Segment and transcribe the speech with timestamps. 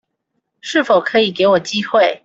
[0.61, 2.19] 是否可以給我機會